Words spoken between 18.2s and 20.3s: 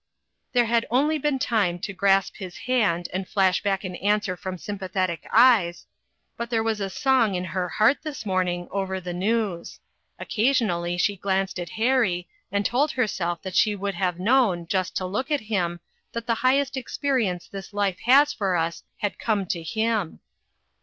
for us had coine to him.